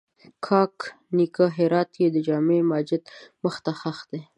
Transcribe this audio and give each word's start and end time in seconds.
کاک 0.45 0.75
نیکه 1.15 1.45
هرات 1.57 1.89
کښې 1.95 2.19
جامع 2.27 2.59
ماجت 2.69 3.03
مخ 3.43 3.55
ته 3.65 3.71
ښخ 3.79 3.99
دی 4.11 4.21